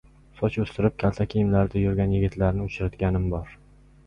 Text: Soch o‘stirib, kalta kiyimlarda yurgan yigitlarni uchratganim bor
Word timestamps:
Soch 0.37 0.55
o‘stirib, 0.61 0.95
kalta 1.03 1.27
kiyimlarda 1.33 1.83
yurgan 1.83 2.17
yigitlarni 2.17 2.67
uchratganim 2.71 3.29
bor 3.37 3.55